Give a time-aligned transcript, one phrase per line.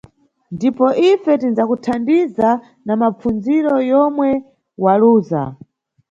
[0.55, 2.49] Ndipo ife tindzakuthandiza
[2.85, 4.29] na mapfundziro yomwe
[4.83, 5.41] waluza